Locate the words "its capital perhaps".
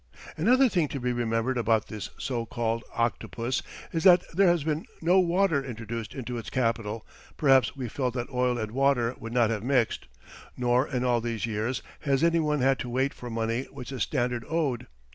6.39-7.75